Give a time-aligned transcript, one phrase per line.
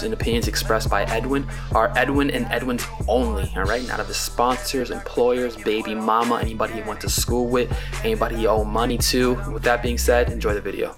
[0.00, 3.86] views and opinions expressed by Edwin are Edwin and Edwin's only, all right?
[3.86, 7.70] Not of his sponsors, employers, baby mama, anybody he went to school with,
[8.04, 9.34] anybody he owe money to.
[9.52, 10.96] With that being said, enjoy the video.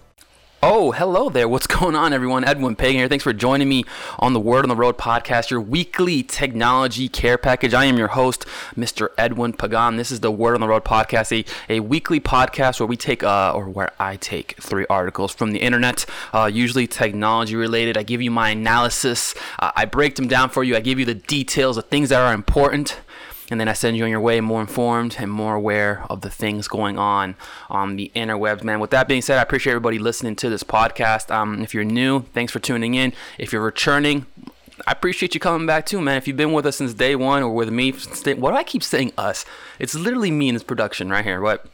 [0.64, 1.48] Oh, hello there.
[1.48, 2.45] What's going on, everyone?
[2.45, 3.09] Edwin Pagan here.
[3.09, 3.82] Thanks for joining me
[4.21, 7.75] on the Word on the Road podcast, your weekly technology care package.
[7.75, 8.46] I am your host,
[8.77, 9.09] Mr.
[9.19, 9.96] Edwin Pagan.
[9.96, 13.25] This is the Word on the Road podcast, a, a weekly podcast where we take,
[13.25, 17.98] uh, or where I take three articles from the internet, uh, usually technology related.
[17.98, 21.05] I give you my analysis, uh, I break them down for you, I give you
[21.05, 23.01] the details, the things that are important
[23.52, 26.30] and then I send you on your way more informed and more aware of the
[26.30, 27.37] things going on
[27.69, 28.80] on the interwebs, man.
[28.80, 31.30] With that being said, I appreciate everybody listening to this podcast.
[31.30, 33.12] Um, if you're new, thanks for tuning in.
[33.38, 34.25] If you're returning,
[34.87, 36.16] I appreciate you coming back too, man.
[36.16, 38.83] If you've been with us since day one or with me, what do I keep
[38.83, 39.45] saying us?
[39.78, 41.42] It's literally me in this production right here.
[41.42, 41.66] What?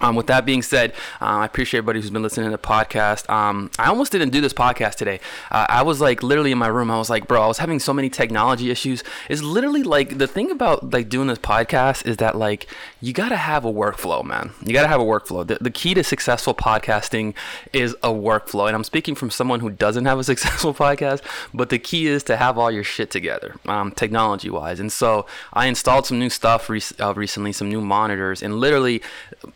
[0.00, 3.28] Um, with that being said, uh, I appreciate everybody who's been listening to the podcast.
[3.30, 5.20] Um, I almost didn't do this podcast today.
[5.50, 6.90] Uh, I was like literally in my room.
[6.90, 9.02] I was like, bro, I was having so many technology issues.
[9.28, 12.66] It's literally like the thing about like doing this podcast is that like
[13.00, 14.52] you gotta have a workflow, man.
[14.64, 15.46] You gotta have a workflow.
[15.46, 17.34] The, the key to successful podcasting
[17.72, 21.22] is a workflow, and I'm speaking from someone who doesn't have a successful podcast.
[21.52, 24.80] But the key is to have all your shit together, um, technology wise.
[24.80, 29.02] And so I installed some new stuff re- uh, recently, some new monitors, and literally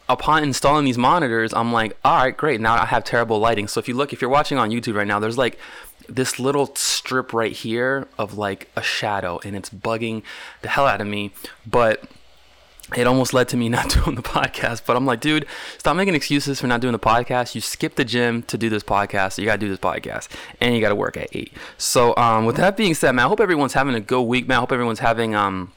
[0.08, 2.61] upon upon installing these monitors, I'm like, all right, great.
[2.61, 3.69] Now I have terrible lighting.
[3.69, 5.58] So if you look, if you're watching on YouTube right now, there's like
[6.08, 10.22] this little strip right here of like a shadow and it's bugging
[10.62, 11.33] the hell out of me.
[11.66, 12.05] But
[12.97, 14.83] it almost led to me not doing the podcast.
[14.86, 17.55] But I'm like, dude, stop making excuses for not doing the podcast.
[17.55, 19.34] You skip the gym to do this podcast.
[19.34, 20.28] So you got to do this podcast.
[20.61, 21.52] And you got to work at 8.
[21.77, 24.56] So um, with that being said, man, I hope everyone's having a good week, man.
[24.56, 25.34] I hope everyone's having.
[25.34, 25.72] um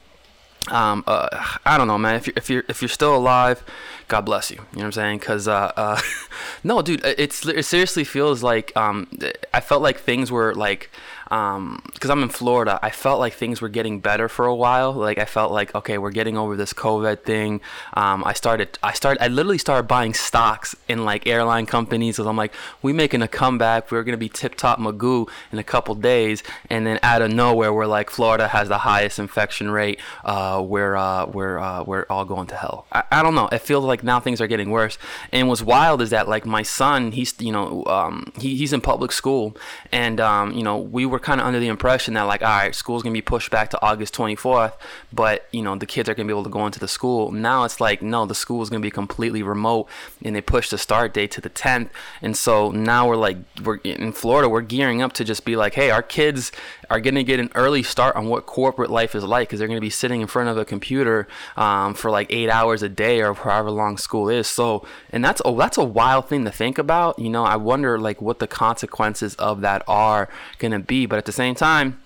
[0.70, 1.28] um, uh,
[1.64, 2.16] I don't know, man.
[2.16, 3.64] If you're if you're if you're still alive,
[4.08, 4.56] God bless you.
[4.56, 5.18] You know what I'm saying?
[5.20, 6.00] Cause uh, uh
[6.64, 9.08] no, dude, it's it seriously feels like um,
[9.54, 10.90] I felt like things were like
[11.30, 14.92] um, because I'm in Florida, I felt like things were getting better for a while.
[14.92, 17.60] Like I felt like okay, we're getting over this COVID thing.
[17.94, 22.26] Um, I started, I started, I literally started buying stocks in like airline companies because
[22.26, 23.90] I'm like, we making a comeback.
[23.90, 27.72] We're gonna be tip top magoo in a couple days, and then out of nowhere,
[27.72, 30.00] we're like, Florida has the highest infection rate.
[30.24, 32.86] Uh, we're uh, we're uh, we're all going to hell.
[32.92, 33.48] I, I don't know.
[33.48, 34.98] It feels like now things are getting worse.
[35.32, 38.80] And what's wild is that like my son, he's you know um, he, he's in
[38.80, 39.56] public school,
[39.92, 42.48] and um, you know we were were kind of under the impression that like, all
[42.48, 44.74] right, school's gonna be pushed back to August 24th,
[45.14, 47.32] but you know the kids are gonna be able to go into the school.
[47.32, 49.88] Now it's like, no, the school is gonna be completely remote,
[50.22, 51.88] and they pushed the start date to the 10th.
[52.20, 55.72] And so now we're like, we're in Florida, we're gearing up to just be like,
[55.72, 56.52] hey, our kids
[56.90, 59.80] are gonna get an early start on what corporate life is like, because they're gonna
[59.80, 63.32] be sitting in front of a computer um, for like eight hours a day or
[63.32, 64.46] however long school is.
[64.46, 67.18] So, and that's oh, that's a wild thing to think about.
[67.18, 70.28] You know, I wonder like what the consequences of that are
[70.58, 72.00] gonna be but at the same time,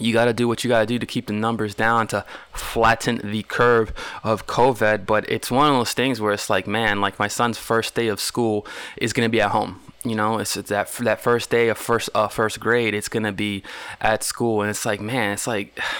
[0.00, 2.24] you got to do what you got to do to keep the numbers down to
[2.52, 3.92] flatten the curve
[4.22, 5.06] of COVID.
[5.06, 8.08] But it's one of those things where it's like, man, like my son's first day
[8.08, 9.80] of school is going to be at home.
[10.04, 12.92] You know, it's, it's that that first day of first uh, first grade.
[12.92, 13.62] It's gonna be
[14.02, 15.78] at school, and it's like, man, it's like.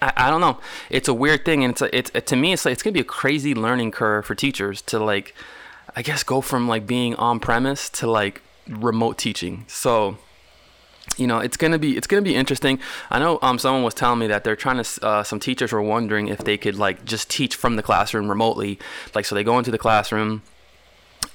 [0.00, 0.60] I, I don't know.
[0.90, 2.92] It's a weird thing, and it's a, it's it, to me, it's like it's gonna
[2.92, 5.34] be a crazy learning curve for teachers to like,
[5.96, 9.64] I guess, go from like being on premise to like remote teaching.
[9.66, 10.18] So
[11.16, 12.78] you know it's gonna be it's gonna be interesting.
[13.10, 15.82] I know um, someone was telling me that they're trying to uh, some teachers were
[15.82, 18.78] wondering if they could like just teach from the classroom remotely
[19.14, 20.42] like so they go into the classroom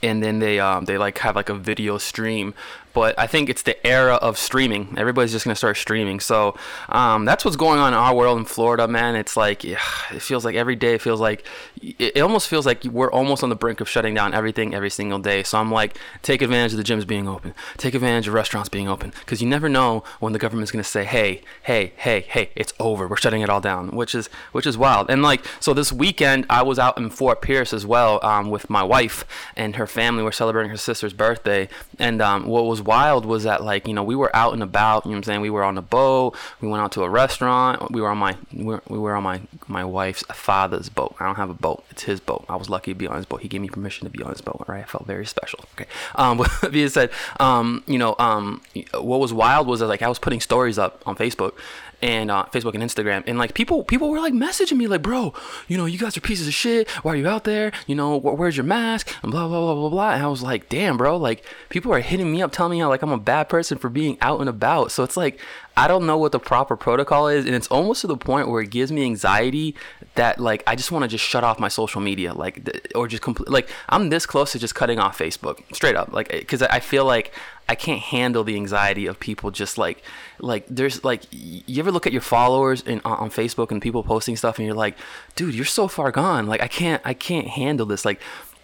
[0.03, 2.53] and then they um, they like have like a video stream
[2.93, 4.93] but I think it's the era of streaming.
[4.97, 6.19] Everybody's just gonna start streaming.
[6.19, 6.55] So
[6.89, 9.15] um, that's what's going on in our world in Florida, man.
[9.15, 9.79] It's like it
[10.19, 10.93] feels like every day.
[10.93, 11.45] It feels like
[11.81, 15.19] it, almost feels like we're almost on the brink of shutting down everything every single
[15.19, 15.43] day.
[15.43, 17.53] So I'm like, take advantage of the gyms being open.
[17.77, 21.03] Take advantage of restaurants being open because you never know when the government's gonna say,
[21.03, 23.07] hey, hey, hey, hey, it's over.
[23.07, 25.09] We're shutting it all down, which is which is wild.
[25.09, 28.69] And like so this weekend, I was out in Fort Pierce as well um, with
[28.69, 29.25] my wife
[29.55, 30.23] and her family.
[30.23, 34.03] We're celebrating her sister's birthday, and um, what was wild was that like you know
[34.03, 35.05] we were out and about.
[35.05, 35.41] You know I'm saying?
[35.41, 36.35] We were on a boat.
[36.59, 37.91] We went out to a restaurant.
[37.91, 41.15] We were on my we were, we were on my my wife's father's boat.
[41.19, 41.83] I don't have a boat.
[41.91, 42.45] It's his boat.
[42.49, 43.41] I was lucky to be on his boat.
[43.41, 44.65] He gave me permission to be on his boat.
[44.67, 44.83] Right?
[44.83, 45.59] I felt very special.
[45.75, 45.89] Okay.
[46.15, 48.61] Um, being said, um, you know, um,
[48.93, 51.53] what was wild was that like I was putting stories up on Facebook,
[52.03, 55.33] and uh, Facebook and Instagram, and like people people were like messaging me like, bro,
[55.69, 56.89] you know, you guys are pieces of shit.
[57.01, 57.71] Why are you out there?
[57.87, 59.15] You know, wh- where's your mask?
[59.23, 60.11] And blah blah blah blah blah.
[60.11, 62.89] And I was like, damn, bro, like people are hitting me up telling me how
[62.89, 64.91] like I'm a bad person for being out and about.
[64.91, 65.39] So it's like
[65.75, 68.61] I don't know what the proper protocol is, and it's almost to the point where
[68.61, 69.75] it gives me anxiety
[70.15, 73.23] that like I just want to just shut off my social media, like or just
[73.23, 76.79] complete like I'm this close to just cutting off Facebook straight up, like because I
[76.79, 77.33] feel like
[77.67, 80.03] I can't handle the anxiety of people just like
[80.39, 84.35] like there's like you ever look at your followers in on Facebook and people posting
[84.35, 84.95] stuff and you're like,
[85.35, 86.45] dude, you're so far gone.
[86.45, 88.05] Like I can't I can't handle this.
[88.05, 88.21] Like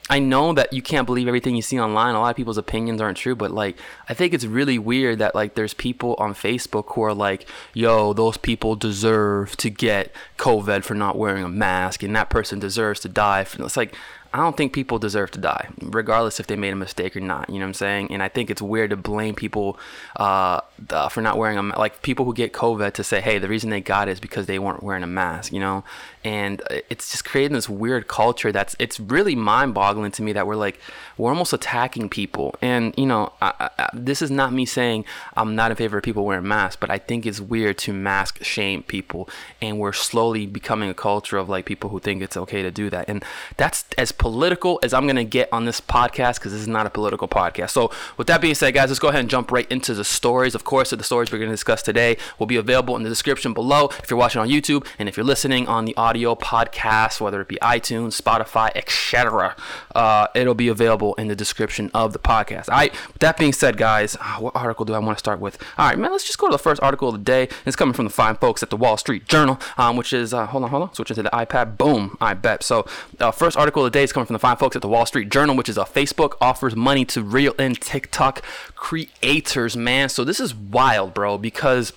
[0.09, 2.15] I know that you can't believe everything you see online.
[2.15, 3.77] A lot of people's opinions aren't true, but like
[4.07, 8.13] I think it's really weird that like there's people on Facebook who are like, "Yo,
[8.13, 12.99] those people deserve to get COVID for not wearing a mask, and that person deserves
[13.01, 13.95] to die." It's like
[14.31, 17.49] I don't think people deserve to die, regardless if they made a mistake or not.
[17.49, 18.11] You know what I'm saying?
[18.11, 19.79] And I think it's weird to blame people
[20.17, 20.61] uh,
[21.09, 23.81] for not wearing a like people who get COVID to say, hey, the reason they
[23.81, 25.51] got it is because they weren't wearing a mask.
[25.51, 25.83] You know,
[26.23, 30.55] and it's just creating this weird culture that's it's really mind-boggling to me that we're
[30.55, 30.79] like
[31.17, 32.55] we're almost attacking people.
[32.61, 35.05] And you know, I, I, this is not me saying
[35.35, 38.43] I'm not in favor of people wearing masks, but I think it's weird to mask
[38.43, 39.27] shame people,
[39.59, 42.91] and we're slowly becoming a culture of like people who think it's okay to do
[42.91, 43.23] that, and
[43.57, 46.85] that's as political as I'm going to get on this podcast because this is not
[46.85, 47.71] a political podcast.
[47.71, 50.53] So, with that being said, guys, let's go ahead and jump right into the stories.
[50.53, 53.53] Of course, the stories we're going to discuss today will be available in the description
[53.53, 57.41] below if you're watching on YouTube and if you're listening on the audio podcast, whether
[57.41, 59.55] it be iTunes, Spotify, etc.
[59.95, 62.69] Uh, it'll be available in the description of the podcast.
[62.69, 65.39] All right, with that being said, guys, uh, what article do I want to start
[65.39, 65.57] with?
[65.77, 67.47] All right, man, let's just go to the first article of the day.
[67.65, 70.45] It's coming from the fine folks at the Wall Street Journal, um, which is, uh,
[70.45, 71.77] hold on, hold on, switching to the iPad.
[71.77, 72.63] Boom, I bet.
[72.63, 72.85] So,
[73.19, 75.05] uh, first article of the day is coming from the fine folks at the Wall
[75.05, 78.43] Street Journal, which is a Facebook offers money to reel in TikTok
[78.75, 80.09] creators, man.
[80.09, 81.93] So this is wild, bro, because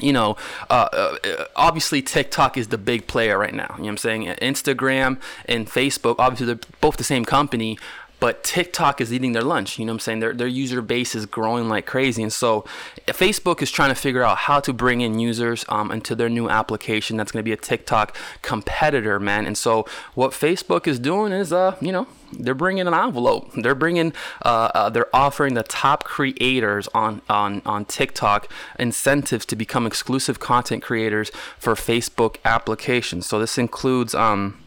[0.00, 0.36] you know,
[0.70, 3.66] uh, uh, obviously TikTok is the big player right now.
[3.76, 4.24] You know what I'm saying?
[4.24, 7.78] Instagram and Facebook, obviously they're both the same company,
[8.22, 9.80] but TikTok is eating their lunch.
[9.80, 10.20] You know what I'm saying?
[10.20, 12.22] Their, their user base is growing like crazy.
[12.22, 12.64] And so
[13.08, 16.48] Facebook is trying to figure out how to bring in users um, into their new
[16.48, 19.44] application that's going to be a TikTok competitor, man.
[19.44, 23.50] And so what Facebook is doing is, uh, you know, they're bringing an envelope.
[23.56, 24.12] They're bringing,
[24.44, 28.48] uh, uh, they're offering the top creators on, on, on TikTok
[28.78, 33.26] incentives to become exclusive content creators for Facebook applications.
[33.26, 34.61] So this includes, um,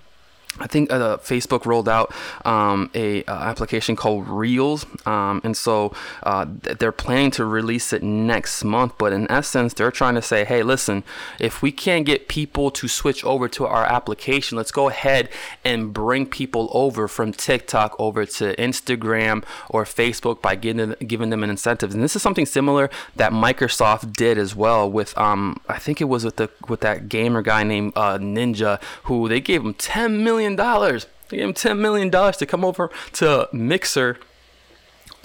[0.57, 2.13] I think uh, Facebook rolled out
[2.45, 5.93] um, a uh, application called Reels, um, and so
[6.23, 8.93] uh, they're planning to release it next month.
[8.97, 11.03] But in essence, they're trying to say, "Hey, listen,
[11.39, 15.29] if we can't get people to switch over to our application, let's go ahead
[15.65, 21.43] and bring people over from TikTok over to Instagram or Facebook by giving giving them
[21.43, 25.79] an incentive." And this is something similar that Microsoft did as well with, um, I
[25.79, 29.61] think it was with the with that gamer guy named uh, Ninja, who they gave
[29.61, 31.07] him 10 million million dollars.
[31.29, 34.17] They gave him ten million dollars to come over to Mixer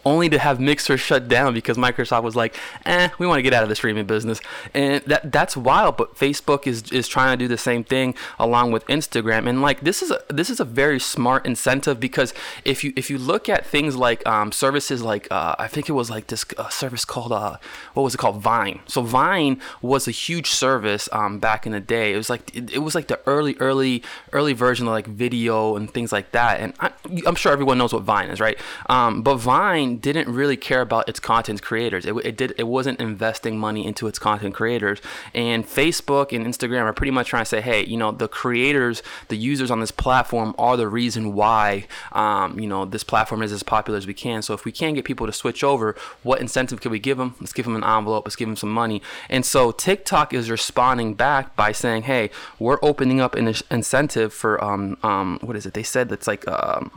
[0.04, 2.54] only to have Mixer shut down because Microsoft was like,
[2.86, 4.40] "Eh, we want to get out of the streaming business,"
[4.74, 5.96] and that that's wild.
[5.96, 9.80] But Facebook is is trying to do the same thing along with Instagram, and like
[9.80, 13.48] this is a this is a very smart incentive because if you if you look
[13.48, 17.04] at things like um, services like uh, I think it was like this uh, service
[17.04, 17.56] called uh,
[17.94, 18.80] what was it called Vine.
[18.86, 22.12] So Vine was a huge service um, back in the day.
[22.12, 25.76] It was like it, it was like the early early early version of like video
[25.76, 26.60] and things like that.
[26.60, 26.90] And I,
[27.26, 28.58] am sure everyone knows what Vine is, right?
[28.88, 32.06] Um, but Vine didn't really care about its content creators.
[32.06, 35.00] It, it did it wasn't investing money into its content creators.
[35.34, 39.02] And Facebook and Instagram are pretty much trying to say, hey, you know, the creators,
[39.28, 43.52] the users on this platform are the reason why, um, you know, this platform is
[43.52, 44.42] as popular as we can.
[44.42, 47.34] So if we can't get people to switch over, what incentive can we give them?
[47.40, 48.24] Let's give them an envelope.
[48.26, 49.02] Let's give them some money.
[49.28, 54.62] And so TikTok is responding back by saying, hey, we're opening up an incentive for
[54.62, 55.74] um, um, what is it?
[55.74, 56.90] They said that's like um,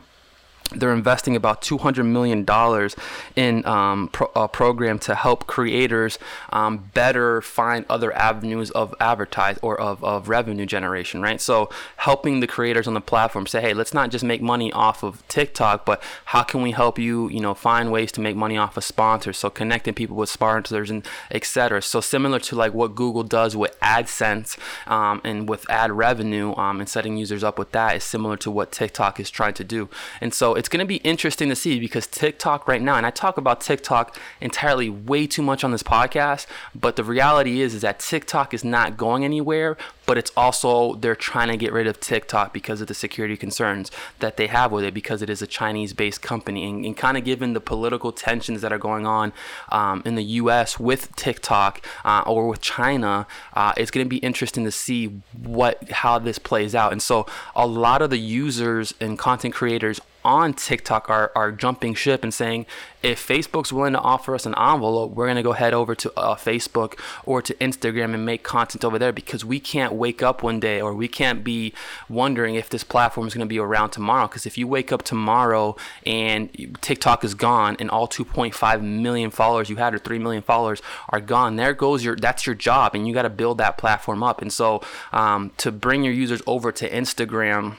[0.78, 2.46] they're investing about $200 million
[3.36, 6.18] in um, pro- a program to help creators
[6.50, 11.40] um, better find other avenues of advertise or of, of revenue generation right?
[11.40, 15.02] So helping the creators on the platform say hey let's not just make money off
[15.02, 18.56] of tiktok but how can we help you you know find ways to make money
[18.56, 19.38] off of sponsors?
[19.38, 23.78] So connecting people with sponsors and etc so similar to like what google does with
[23.80, 28.36] adsense um, and with ad revenue um, and setting users up with that is similar
[28.36, 29.88] to what tiktok is trying to do.
[30.20, 33.10] And so it's going to be interesting to see because TikTok right now, and I
[33.10, 37.82] talk about TikTok entirely way too much on this podcast, but the reality is is
[37.82, 42.00] that TikTok is not going anywhere, but it's also they're trying to get rid of
[42.00, 45.46] TikTok because of the security concerns that they have with it because it is a
[45.46, 49.32] Chinese-based company and, and kind of given the political tensions that are going on
[49.70, 50.78] um, in the U.S.
[50.78, 55.90] with TikTok uh, or with China, uh, it's going to be interesting to see what
[55.90, 56.92] how this plays out.
[56.92, 61.94] And so a lot of the users and content creators on TikTok are, are jumping
[61.94, 62.66] ship and saying,
[63.02, 66.10] if Facebook's willing to offer us an envelope, we're going to go head over to
[66.18, 70.42] uh, Facebook or to Instagram and make content over there because we can't wake up
[70.42, 71.74] one day or we can't be
[72.08, 74.26] wondering if this platform is going to be around tomorrow.
[74.26, 75.76] Because if you wake up tomorrow
[76.06, 80.80] and TikTok is gone and all 2.5 million followers you had or 3 million followers
[81.10, 84.22] are gone, there goes your that's your job and you got to build that platform
[84.22, 84.40] up.
[84.40, 84.80] And so
[85.12, 87.76] um, to bring your users over to Instagram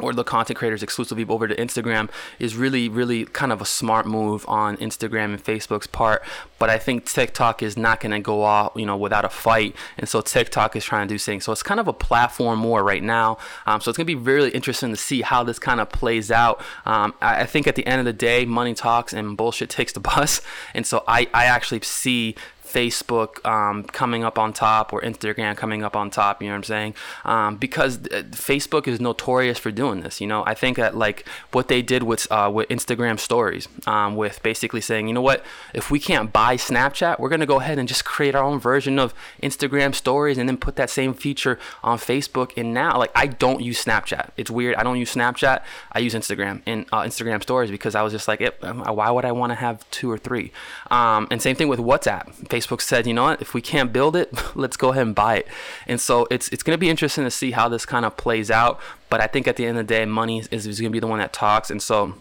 [0.00, 4.06] or the content creators exclusively over to Instagram is really, really kind of a smart
[4.06, 6.22] move on Instagram and Facebook's part.
[6.58, 9.74] But I think TikTok is not going to go off, you know, without a fight.
[9.96, 11.44] And so TikTok is trying to do things.
[11.44, 13.38] So it's kind of a platform war right now.
[13.64, 16.30] Um, so it's going to be really interesting to see how this kind of plays
[16.30, 16.60] out.
[16.84, 19.92] Um, I, I, think at the end of the day, money talks and bullshit takes
[19.92, 20.42] the bus.
[20.74, 22.34] And so I, I actually see
[22.66, 26.42] Facebook um, coming up on top or Instagram coming up on top.
[26.42, 26.94] You know what I'm saying?
[27.24, 30.20] Um, because uh, Facebook is notorious for doing this.
[30.20, 34.16] You know, I think that like what they did with uh, with Instagram Stories, um,
[34.16, 37.78] with basically saying, you know what, if we can't buy Snapchat, we're gonna go ahead
[37.78, 41.58] and just create our own version of Instagram Stories and then put that same feature
[41.82, 42.52] on Facebook.
[42.56, 44.30] And now, like, I don't use Snapchat.
[44.36, 44.76] It's weird.
[44.76, 45.62] I don't use Snapchat.
[45.92, 49.32] I use Instagram and uh, Instagram Stories because I was just like, why would I
[49.32, 50.52] want to have two or three?
[50.90, 52.48] Um, and same thing with WhatsApp.
[52.56, 55.38] Facebook said, you know what, if we can't build it, let's go ahead and buy
[55.38, 55.48] it.
[55.86, 58.50] And so it's it's going to be interesting to see how this kind of plays
[58.50, 58.80] out.
[59.08, 61.00] But I think at the end of the day, money is, is going to be
[61.00, 61.70] the one that talks.
[61.70, 62.14] And so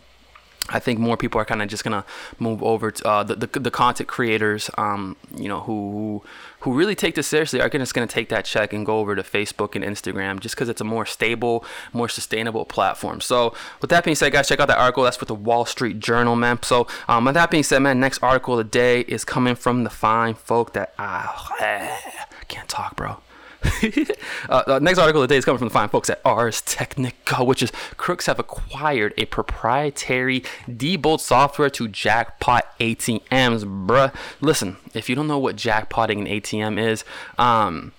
[0.70, 2.06] I think more people are kind of just gonna
[2.40, 6.24] move over to uh, the, the, the content creators, um, you know, who
[6.62, 9.22] who really take this seriously are just gonna take that check and go over to
[9.22, 13.22] Facebook and Instagram just because it's a more stable, more sustainable platform.
[13.22, 15.04] So with that being said, guys, check out that article.
[15.04, 16.62] That's with the Wall Street Journal, man.
[16.64, 19.84] So um, with that being said, man, next article of the day is coming from
[19.84, 22.00] the fine folk that I
[22.48, 23.18] can't talk, bro.
[24.50, 27.44] uh, next article of the day is coming from the fine folks at Ars Technica,
[27.44, 34.14] which is crooks have acquired a proprietary Diebold software to jackpot ATMs, bruh.
[34.42, 37.04] Listen, if you don't know what jackpotting an ATM is,
[37.38, 37.92] um,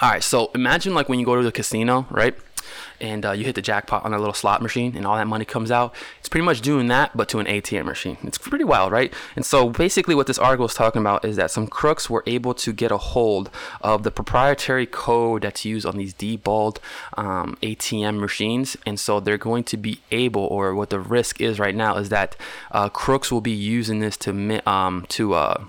[0.00, 2.36] all right, so imagine like when you go to the casino, right?
[3.00, 5.44] And uh, you hit the jackpot on a little slot machine and all that money
[5.44, 5.94] comes out.
[6.20, 8.16] It's pretty much doing that, but to an ATM machine.
[8.22, 9.12] It's pretty wild, right?
[9.36, 12.54] And so basically, what this article is talking about is that some crooks were able
[12.54, 16.78] to get a hold of the proprietary code that's used on these Diebold
[17.16, 21.58] um, ATM machines, and so they're going to be able, or what the risk is
[21.58, 22.36] right now, is that
[22.70, 25.64] uh, crooks will be using this to um, to uh,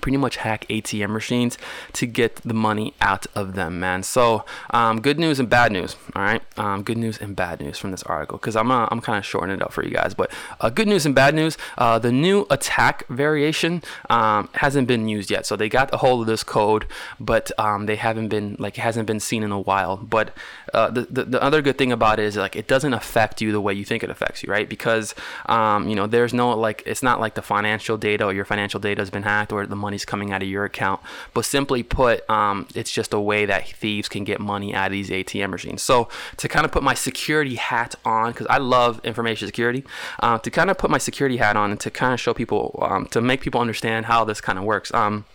[0.00, 1.58] pretty much hack ATM machines
[1.92, 4.02] to get the money out of them, man.
[4.02, 5.96] So, um, good news and bad news.
[6.14, 9.00] All right, um, good news and bad news from this article because I'm uh, I'm
[9.00, 10.14] kind of shortening it up for you guys.
[10.14, 11.56] But uh, good news and bad news.
[11.76, 16.22] Uh, the new attack variation um, hasn't been used yet, so they got a hold
[16.22, 16.86] of this code,
[17.20, 19.96] but um, they haven't been like it hasn't been seen in a while.
[19.96, 20.34] But
[20.74, 23.52] uh, the, the, the other good thing about it is like it doesn't affect you
[23.52, 24.68] the way you think it affects you, right?
[24.68, 25.14] Because
[25.46, 28.80] um, you know there's no like it's not like the financial data or your financial
[28.80, 31.00] data has been hacked or the money's coming out of your account.
[31.34, 34.92] But simply put, um, it's just a way that thieves can get money out of
[34.92, 35.82] these ATM machines.
[35.82, 36.08] So
[36.38, 39.84] to kind of put my security hat on, because I love information security,
[40.20, 42.78] uh, to kind of put my security hat on and to kind of show people,
[42.88, 44.94] um, to make people understand how this kind of works.
[44.94, 45.26] Um,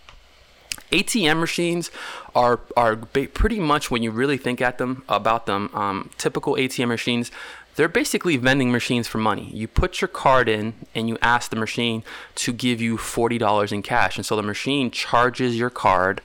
[0.91, 1.91] ATM machines
[2.35, 5.69] are are pretty much when you really think at them about them.
[5.73, 7.31] Um, typical ATM machines,
[7.77, 9.49] they're basically vending machines for money.
[9.53, 12.03] You put your card in and you ask the machine
[12.35, 16.21] to give you forty dollars in cash, and so the machine charges your card.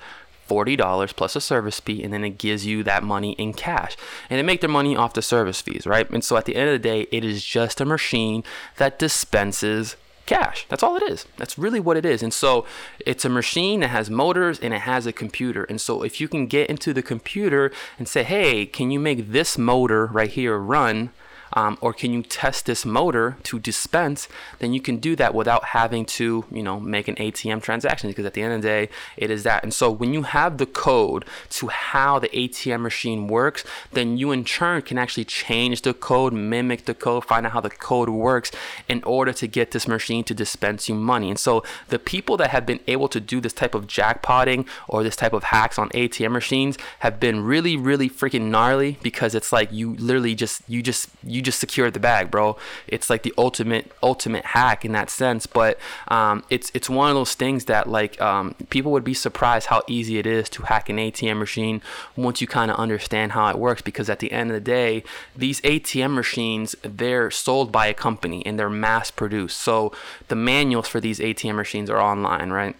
[0.48, 3.96] $40 plus a service fee and then it gives you that money in cash
[4.28, 6.68] and they make their money off the service fees right and so at the end
[6.68, 8.42] of the day it is just a machine
[8.76, 10.66] that dispenses cash.
[10.68, 11.26] That's all it is.
[11.36, 12.22] That's really what it is.
[12.22, 12.64] And so
[13.04, 15.64] it's a machine that has motors and it has a computer.
[15.64, 19.32] And so if you can get into the computer and say, hey, can you make
[19.32, 21.10] this motor right here run?
[21.54, 24.28] Um, or can you test this motor to dispense,
[24.58, 28.24] then you can do that without having to, you know, make an ATM transaction because
[28.24, 29.62] at the end of the day, it is that.
[29.62, 34.32] And so when you have the code to how the ATM machine works, then you
[34.32, 38.08] in turn can actually change the code, mimic the code, find out how the code
[38.08, 38.50] works
[38.88, 41.28] in order to get this machine to dispense you money.
[41.28, 45.02] And so the people that have been able to do this type of jackpotting or
[45.02, 49.52] this type of hacks on ATM machines have been really, really freaking gnarly because it's
[49.52, 52.56] like you literally just, you just, you just secured the bag, bro.
[52.86, 55.46] It's like the ultimate ultimate hack in that sense.
[55.46, 59.66] But um, it's it's one of those things that like um, people would be surprised
[59.66, 61.82] how easy it is to hack an ATM machine
[62.16, 63.82] once you kind of understand how it works.
[63.82, 65.04] Because at the end of the day,
[65.36, 69.58] these ATM machines they're sold by a company and they're mass produced.
[69.58, 69.92] So
[70.28, 72.76] the manuals for these ATM machines are online, right?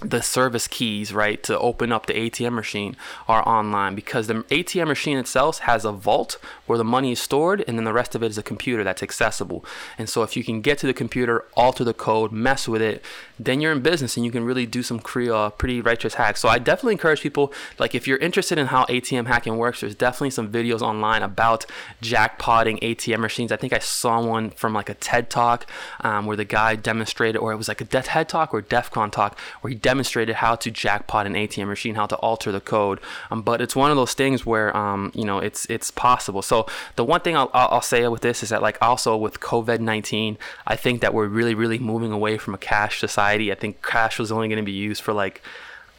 [0.00, 2.96] The service keys, right, to open up the ATM machine
[3.28, 7.64] are online because the ATM machine itself has a vault where the money is stored,
[7.68, 9.64] and then the rest of it is a computer that's accessible.
[9.96, 13.04] And so, if you can get to the computer, alter the code, mess with it,
[13.38, 16.40] then you're in business and you can really do some uh, pretty righteous hacks.
[16.40, 19.94] So, I definitely encourage people, like, if you're interested in how ATM hacking works, there's
[19.94, 21.66] definitely some videos online about
[22.02, 23.52] jackpotting ATM machines.
[23.52, 25.66] I think I saw one from like a TED talk
[26.00, 28.90] um, where the guy demonstrated, or it was like a death TED talk or DEF
[28.90, 32.60] CON talk, where he demonstrated how to jackpot an ATM machine, how to alter the
[32.60, 32.98] code.
[33.30, 36.42] Um, but it's one of those things where um, you know it's it's possible.
[36.42, 36.66] So
[36.96, 40.38] the one thing I'll, I'll say with this is that like also with COVID nineteen,
[40.66, 43.52] I think that we're really really moving away from a cash society.
[43.52, 45.40] I think cash was only going to be used for like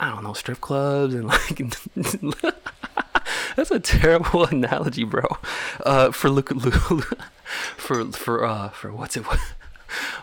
[0.02, 1.62] I don't know strip clubs and like.
[3.56, 5.26] That's a terrible analogy, bro.
[5.86, 6.50] Uh, for look,
[7.78, 9.24] for for uh for what's it?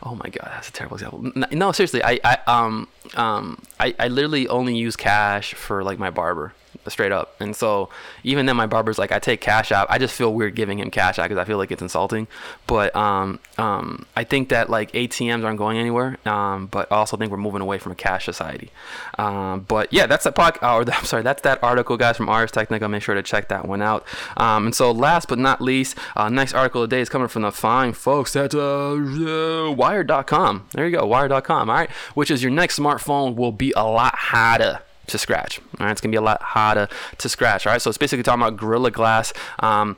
[0.02, 1.32] Oh my god, that's a terrible example.
[1.52, 6.10] No, seriously, I, I um um I, I literally only use cash for like my
[6.10, 6.54] barber
[6.90, 7.40] straight up.
[7.40, 7.88] And so
[8.22, 9.86] even then, my barber's like, I take cash out.
[9.90, 12.26] I just feel weird giving him cash out because I feel like it's insulting.
[12.66, 16.18] But um, um, I think that like ATMs aren't going anywhere.
[16.26, 18.70] Um, but I also think we're moving away from a cash society.
[19.18, 20.58] Um, but yeah, that's that pod.
[20.62, 22.88] Or I'm sorry, that's that article, guys, from Ars Technica.
[22.88, 24.06] Make sure to check that one out.
[24.36, 27.28] Um, and so last but not least, uh, next article of the day is coming
[27.28, 30.68] from the fine folks at uh, Wired.com.
[30.72, 31.70] There you go, Wired.com.
[31.70, 35.60] All right, which is your next smartphone will be a lot harder to scratch.
[35.78, 37.66] All right, it's gonna be a lot harder to scratch.
[37.66, 39.32] All right, so it's basically talking about Gorilla Glass.
[39.60, 39.96] Um,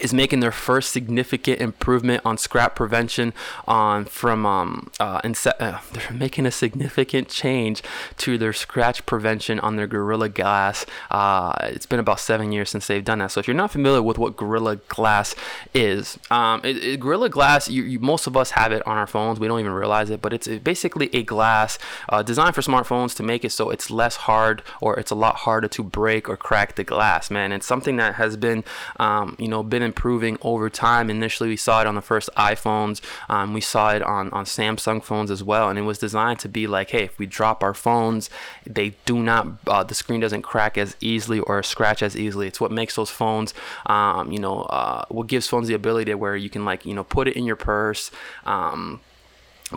[0.00, 3.32] is making their first significant improvement on scrap prevention
[3.66, 7.82] on from um, uh, inse- uh, they're making a significant change
[8.16, 10.86] to their scratch prevention on their Gorilla Glass.
[11.10, 13.32] Uh, it's been about seven years since they've done that.
[13.32, 15.34] So if you're not familiar with what Gorilla Glass
[15.74, 19.06] is, um, it, it, Gorilla Glass, you, you, most of us have it on our
[19.06, 19.38] phones.
[19.38, 23.22] We don't even realize it, but it's basically a glass uh, designed for smartphones to
[23.22, 26.76] make it so it's less hard or it's a lot harder to break or crack
[26.76, 27.30] the glass.
[27.30, 28.64] Man, it's something that has been,
[28.98, 31.10] um, you know, been been improving over time.
[31.10, 33.00] Initially, we saw it on the first iPhones.
[33.28, 35.68] Um, we saw it on, on Samsung phones as well.
[35.68, 38.30] And it was designed to be like, hey, if we drop our phones,
[38.66, 42.46] they do not, uh, the screen doesn't crack as easily or scratch as easily.
[42.46, 43.54] It's what makes those phones,
[43.86, 47.04] um, you know, uh, what gives phones the ability where you can like, you know,
[47.04, 48.10] put it in your purse.
[48.44, 49.00] Um,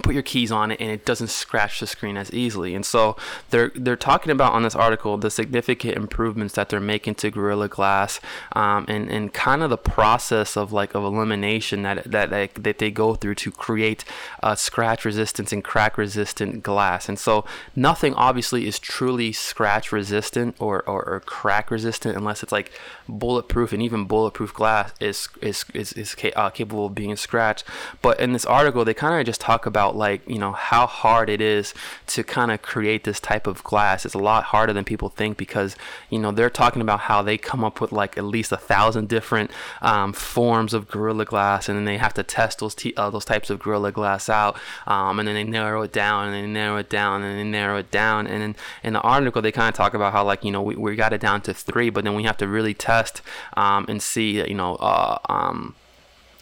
[0.03, 2.75] put your keys on it and it doesn't scratch the screen as easily.
[2.75, 3.15] And so
[3.49, 7.67] they're they're talking about on this article the significant improvements that they're making to Gorilla
[7.67, 8.20] Glass
[8.53, 12.77] um, and and kind of the process of like of elimination that that that, that
[12.79, 14.03] they go through to create
[14.41, 17.07] uh, scratch resistance and crack resistant glass.
[17.07, 22.51] And so nothing obviously is truly scratch resistant or, or, or crack resistant unless it's
[22.51, 22.72] like
[23.07, 27.63] bulletproof and even bulletproof glass is is is, is uh, capable of being scratched.
[28.01, 30.87] But in this article they kind of just talk about about like you know how
[30.87, 31.74] hard it is
[32.07, 34.05] to kind of create this type of glass.
[34.05, 35.75] It's a lot harder than people think because
[36.09, 39.07] you know they're talking about how they come up with like at least a thousand
[39.07, 43.09] different um, forms of Gorilla Glass, and then they have to test those t- uh,
[43.09, 46.48] those types of Gorilla Glass out, um, and then they narrow it down, and they
[46.48, 49.69] narrow it down, and they narrow it down, and then in the article they kind
[49.69, 52.03] of talk about how like you know we, we got it down to three, but
[52.03, 53.21] then we have to really test
[53.55, 55.75] um, and see you know uh, um,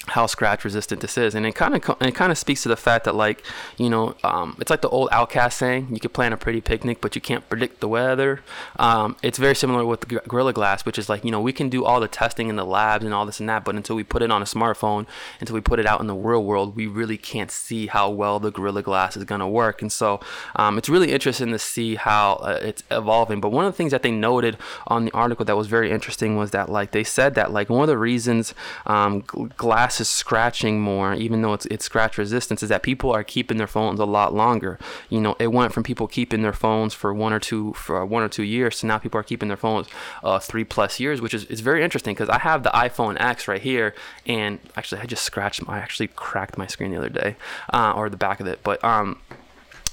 [0.08, 1.36] how scratch resistant this is.
[1.36, 3.44] And it kind of it kind of speaks to the fact that like
[3.78, 7.00] you know um, it's like the old OutKast saying you can plan a pretty picnic
[7.02, 8.42] but you can't predict the weather.
[8.78, 11.70] Um, it's very similar with the gorilla glass which is like you know we can
[11.70, 14.04] do all the testing in the labs and all this and that but until we
[14.04, 15.08] put it on a smartphone
[15.39, 18.39] until we put it out in the real world we really can't see how well
[18.39, 19.82] the gorilla glass is going to work.
[19.82, 20.20] And so
[20.56, 23.42] um, it's really interesting to see how uh, it's evolving.
[23.42, 26.36] But one of the things that they noted on the article that was very interesting
[26.38, 28.54] was that like they said that like one of the reasons
[28.86, 29.22] um,
[29.58, 33.23] glass glass is scratching more, even though it's it's scratch resistance, is that people are
[33.23, 34.79] keeping their phones a lot longer.
[35.10, 38.23] You know, it went from people keeping their phones for one or two for one
[38.23, 39.88] or two years to now people are keeping their phones
[40.23, 43.47] uh, three plus years, which is, is very interesting because I have the iPhone X
[43.47, 43.93] right here,
[44.25, 47.36] and actually I just scratched, I actually cracked my screen the other day,
[47.71, 49.19] uh, or the back of it, but um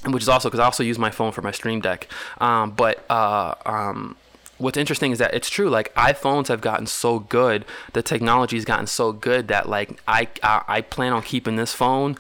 [0.07, 2.09] which is also because I also use my phone for my Stream Deck.
[2.41, 4.17] Um, but uh, um,
[4.61, 8.87] what's interesting is that it's true like iPhones have gotten so good the technology's gotten
[8.87, 12.17] so good that like I I, I plan on keeping this phone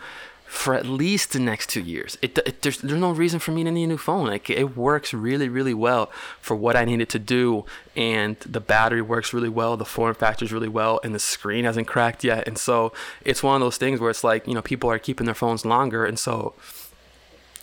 [0.50, 2.18] for at least the next two years.
[2.20, 4.26] It, it, there's there's no reason for me to need a new phone.
[4.26, 9.00] Like it works really really well for what I needed to do, and the battery
[9.00, 9.76] works really well.
[9.76, 12.48] The form factors really well, and the screen hasn't cracked yet.
[12.48, 12.92] And so
[13.24, 15.64] it's one of those things where it's like you know people are keeping their phones
[15.64, 16.54] longer, and so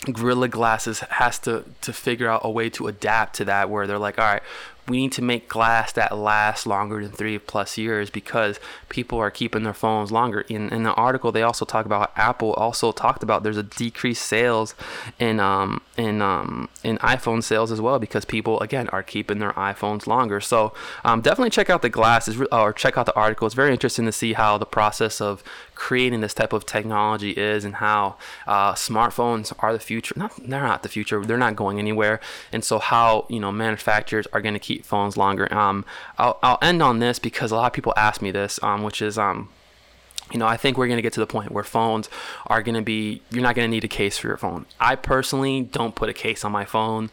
[0.05, 3.97] Gorilla Glasses has to to figure out a way to adapt to that where they're
[3.97, 4.43] like, all right,
[4.87, 9.29] we need to make glass that lasts longer than three plus years because people are
[9.29, 10.41] keeping their phones longer.
[10.41, 14.25] In, in the article, they also talk about Apple also talked about there's a decreased
[14.25, 14.75] sales
[15.19, 19.53] in um, in um, in iPhone sales as well because people again are keeping their
[19.53, 20.39] iPhones longer.
[20.39, 20.73] So
[21.03, 23.45] um, definitely check out the glasses or check out the article.
[23.45, 25.43] It's very interesting to see how the process of
[25.75, 28.15] creating this type of technology is and how
[28.47, 30.13] uh, smartphones are the future.
[30.17, 31.23] Not they're not the future.
[31.25, 32.19] They're not going anywhere.
[32.51, 35.51] And so how you know manufacturers are going to keep phones longer.
[35.53, 35.85] Um,
[36.17, 39.01] I'll, I'll end on this because a lot of people ask me this, um, which
[39.01, 39.49] is um,
[40.31, 42.09] you know, I think we're going to get to the point where phones
[42.47, 44.65] are going to be, you're not going to need a case for your phone.
[44.79, 47.09] I personally don't put a case on my phone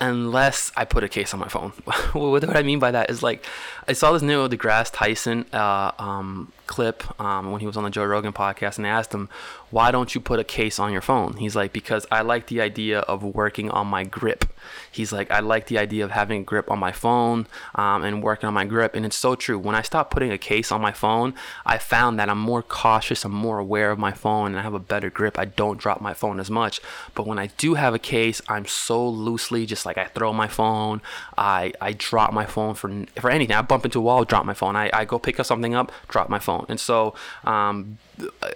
[0.00, 1.70] unless I put a case on my phone.
[2.12, 3.44] what I mean by that is like,
[3.86, 7.90] I saw this Neil deGrasse Tyson uh, um, clip um, when he was on the
[7.90, 9.28] Joe Rogan podcast, and asked him,
[9.70, 12.60] "Why don't you put a case on your phone?" He's like, "Because I like the
[12.60, 14.44] idea of working on my grip."
[14.92, 18.22] He's like, "I like the idea of having a grip on my phone um, and
[18.22, 19.58] working on my grip," and it's so true.
[19.58, 21.34] When I stopped putting a case on my phone,
[21.66, 24.74] I found that I'm more cautious, I'm more aware of my phone, and I have
[24.74, 25.38] a better grip.
[25.38, 26.80] I don't drop my phone as much.
[27.14, 30.48] But when I do have a case, I'm so loosely, just like I throw my
[30.48, 31.00] phone,
[31.36, 32.88] I I drop my phone for
[33.20, 33.56] for anything.
[33.56, 34.76] I bump into a wall, drop my phone.
[34.76, 36.57] I, I go pick up something up, drop my phone.
[36.68, 37.98] And so, um,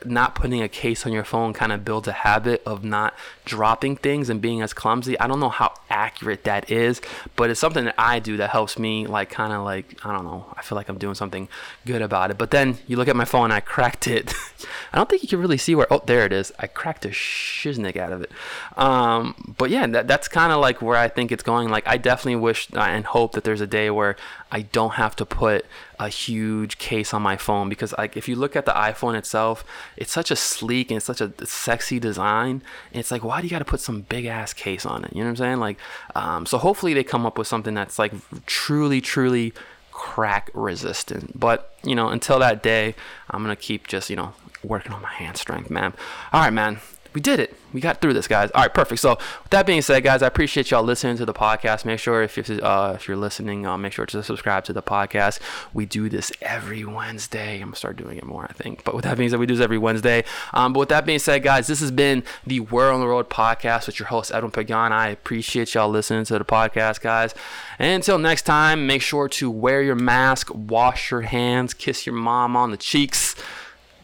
[0.04, 3.96] not putting a case on your phone kind of builds a habit of not dropping
[3.96, 5.18] things and being as clumsy.
[5.18, 7.00] I don't know how accurate that is,
[7.36, 10.24] but it's something that I do that helps me, like, kind of like, I don't
[10.24, 11.48] know, I feel like I'm doing something
[11.86, 12.38] good about it.
[12.38, 14.32] But then you look at my phone, I cracked it.
[14.92, 16.52] I don't think you can really see where, oh, there it is.
[16.58, 18.30] I cracked a shiznick out of it.
[18.76, 21.68] Um, but yeah, that, that's kind of like where I think it's going.
[21.68, 24.16] Like, I definitely wish and hope that there's a day where
[24.50, 25.64] I don't have to put
[25.98, 29.51] a huge case on my phone because like if you look at the iPhone itself,
[29.96, 32.62] it's such a sleek and it's such a sexy design.
[32.92, 35.12] And it's like, why do you got to put some big ass case on it?
[35.12, 35.60] You know what I'm saying?
[35.60, 35.78] Like,
[36.14, 38.12] um, so hopefully they come up with something that's like
[38.46, 39.52] truly, truly
[39.90, 41.38] crack resistant.
[41.38, 42.94] But you know, until that day,
[43.30, 45.92] I'm gonna keep just you know working on my hand strength, man.
[46.32, 46.80] All right, man
[47.14, 47.56] we did it.
[47.72, 48.50] We got through this, guys.
[48.50, 49.00] All right, perfect.
[49.00, 51.84] So, with that being said, guys, I appreciate y'all listening to the podcast.
[51.84, 54.82] Make sure if you're, uh, if you're listening, uh, make sure to subscribe to the
[54.82, 55.40] podcast.
[55.72, 57.56] We do this every Wednesday.
[57.56, 58.84] I'm gonna start doing it more, I think.
[58.84, 60.24] But with that being said, we do this every Wednesday.
[60.52, 63.28] Um, but with that being said, guys, this has been the Word on the Road
[63.30, 64.92] podcast with your host Edwin Pagan.
[64.92, 67.34] I appreciate y'all listening to the podcast, guys.
[67.78, 72.14] And until next time, make sure to wear your mask, wash your hands, kiss your
[72.14, 73.34] mom on the cheeks.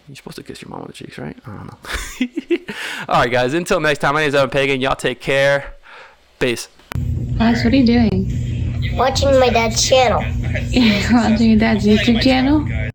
[0.08, 1.36] You're supposed to kiss your mom on the cheeks, right?
[1.46, 2.58] I don't know.
[3.08, 3.52] All right, guys.
[3.52, 4.80] Until next time, my name is Edwin Pagan.
[4.80, 5.74] Y'all take care.
[6.38, 6.68] Peace.
[6.96, 8.96] Max, what are you doing?
[8.96, 10.22] Watching my dad's channel.
[10.70, 12.90] You're watching your dad's YouTube channel?